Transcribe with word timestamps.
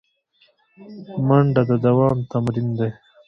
منډه 1.27 1.61
د 1.69 1.71
دوام 1.85 2.17
تمرین 2.31 2.67
دی 2.77 2.89